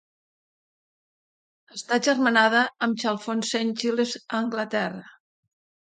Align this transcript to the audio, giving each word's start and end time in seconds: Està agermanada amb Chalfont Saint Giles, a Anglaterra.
Està 1.75 1.99
agermanada 2.01 2.63
amb 2.87 2.99
Chalfont 3.03 3.47
Saint 3.53 3.77
Giles, 3.83 4.19
a 4.29 4.41
Anglaterra. 4.45 5.05